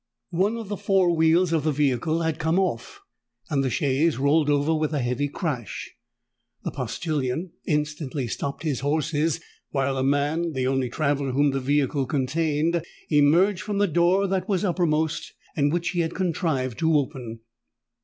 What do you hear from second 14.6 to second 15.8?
uppermost, and